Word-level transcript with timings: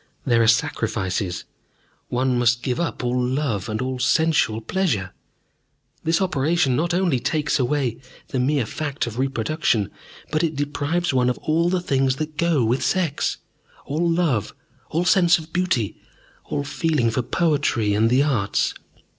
There 0.25 0.41
are 0.41 0.47
sacrifices. 0.47 1.43
One 2.07 2.35
must 2.39 2.63
give 2.63 2.79
up 2.79 3.03
love 3.05 3.69
and 3.69 3.79
all 3.83 3.99
sensual 3.99 4.59
pleasure. 4.59 5.11
This 6.03 6.19
operation 6.23 6.75
not 6.75 6.91
only 6.91 7.19
takes 7.19 7.59
away 7.59 7.99
the 8.29 8.39
mere 8.39 8.65
fact 8.65 9.05
of 9.05 9.19
reproduction, 9.19 9.91
but 10.31 10.41
it 10.43 10.55
deprives 10.55 11.13
one 11.13 11.29
of 11.29 11.37
all 11.37 11.69
the 11.69 11.81
things 11.81 12.15
that 12.15 12.35
go 12.35 12.65
with 12.65 12.83
sex, 12.83 13.37
all 13.85 14.09
love, 14.09 14.55
all 14.89 15.05
sense 15.05 15.37
of 15.37 15.53
beauty, 15.53 15.97
all 16.45 16.63
feeling 16.63 17.11
for 17.11 17.21
poetry 17.21 17.93
and 17.93 18.09
the 18.09 18.23
arts. 18.23 18.73